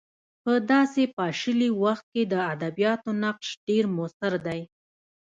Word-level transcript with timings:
په 0.43 0.53
داسې 0.71 1.03
پاشلي 1.17 1.69
وخت 1.83 2.05
کې 2.13 2.23
د 2.33 2.35
ادبیاتو 2.53 3.09
نقش 3.23 3.47
ډېر 3.67 3.83
موثر 3.95 4.33
دی. 4.47 4.61